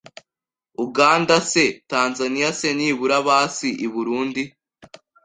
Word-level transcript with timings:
Uganda 0.85 1.37
se, 1.51 1.65
Tanzania 1.93 2.49
se 2.59 2.69
Nibura 2.79 3.17
basi 3.29 3.69
I 3.85 3.87
Burundi 3.93 4.43